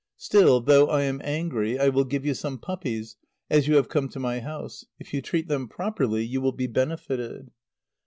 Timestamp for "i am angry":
0.87-1.77